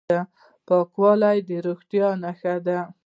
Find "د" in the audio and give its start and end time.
1.47-1.49